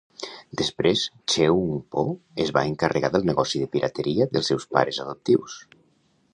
[0.61, 1.03] Després,
[1.33, 2.05] Cheung Po
[2.45, 5.63] es va encarregar del negoci de pirateria dels seus pares adoptius.